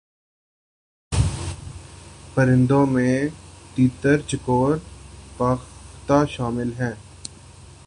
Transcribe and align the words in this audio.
پرندوں 2.33 2.85
میں 2.85 3.21
تیتر 3.75 4.21
چکور 4.21 4.75
فاختہ 5.37 6.23
شامل 6.29 6.71
ہیں 6.79 6.93